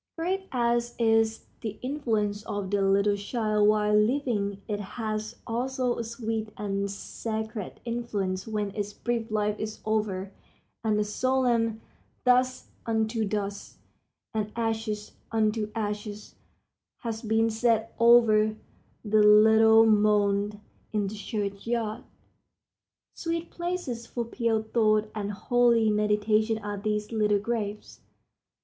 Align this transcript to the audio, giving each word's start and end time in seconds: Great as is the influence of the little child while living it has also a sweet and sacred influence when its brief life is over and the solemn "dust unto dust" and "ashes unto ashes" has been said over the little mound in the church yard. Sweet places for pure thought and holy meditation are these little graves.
Great 0.17 0.47
as 0.51 0.95
is 0.97 1.45
the 1.59 1.77
influence 1.83 2.41
of 2.47 2.71
the 2.71 2.81
little 2.81 3.15
child 3.15 3.67
while 3.69 3.93
living 3.95 4.59
it 4.67 4.79
has 4.79 5.35
also 5.45 5.99
a 5.99 6.03
sweet 6.03 6.49
and 6.57 6.89
sacred 6.89 7.79
influence 7.85 8.47
when 8.47 8.71
its 8.73 8.93
brief 8.93 9.29
life 9.29 9.55
is 9.59 9.79
over 9.85 10.31
and 10.83 10.97
the 10.97 11.03
solemn 11.03 11.81
"dust 12.25 12.65
unto 12.87 13.23
dust" 13.23 13.77
and 14.33 14.51
"ashes 14.55 15.11
unto 15.31 15.69
ashes" 15.75 16.33
has 17.01 17.21
been 17.21 17.51
said 17.51 17.89
over 17.99 18.55
the 19.05 19.21
little 19.21 19.85
mound 19.85 20.59
in 20.93 21.05
the 21.05 21.15
church 21.15 21.67
yard. 21.67 22.03
Sweet 23.13 23.51
places 23.51 24.07
for 24.07 24.25
pure 24.25 24.63
thought 24.63 25.11
and 25.13 25.31
holy 25.31 25.91
meditation 25.91 26.57
are 26.57 26.79
these 26.79 27.11
little 27.11 27.37
graves. 27.37 27.99